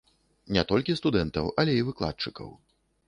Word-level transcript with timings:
Не 0.55 0.61
толькі 0.71 0.95
студэнтаў, 0.99 1.51
але 1.65 1.77
і 1.81 1.85
выкладчыкаў. 1.91 2.49